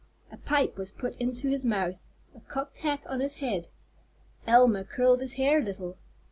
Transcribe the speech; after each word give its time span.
A 0.31 0.37
pipe 0.37 0.77
was 0.79 0.91
put 0.91 1.15
into 1.17 1.49
his 1.49 1.63
mouth, 1.63 2.07
a 2.35 2.39
cocked 2.39 2.79
hat 2.79 3.05
on 3.05 3.19
his 3.19 3.35
head. 3.35 3.67
Elma 4.47 4.83
curled 4.83 5.21
his 5.21 5.33
hair 5.33 5.59
a 5.59 5.63
little. 5.63 5.95